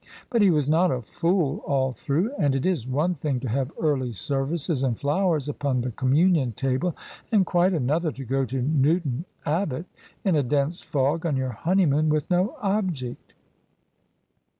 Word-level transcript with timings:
But 0.31 0.41
he 0.41 0.49
was 0.49 0.67
not 0.67 0.89
a 0.89 1.03
fool 1.03 1.59
all 1.59 1.93
through: 1.93 2.31
and 2.39 2.55
it 2.55 2.65
is 2.65 2.87
one 2.87 3.13
thing 3.13 3.39
to 3.41 3.49
have 3.49 3.71
early 3.79 4.11
services 4.13 4.81
and 4.81 4.97
flowers 4.97 5.47
upon 5.47 5.81
the 5.81 5.91
com 5.91 6.13
munion 6.13 6.55
table, 6.55 6.95
and 7.31 7.45
quite 7.45 7.71
another 7.75 8.11
to 8.13 8.25
go 8.25 8.43
to 8.45 8.63
Newton 8.63 9.25
Abbot 9.45 9.85
in 10.25 10.35
a 10.35 10.41
dense 10.41 10.81
fog 10.81 11.23
on 11.23 11.37
your 11.37 11.51
honeymoon 11.51 12.09
with 12.09 12.31
no 12.31 12.55
object." 12.63 13.35